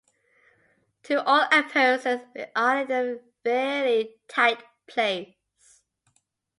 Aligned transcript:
To 1.03 1.23
all 1.25 1.45
appearances 1.51 2.21
we 2.33 2.45
are 2.55 2.79
in 2.81 2.91
a 2.91 3.19
fairly 3.43 4.15
tight 4.27 4.63
place. 4.87 5.83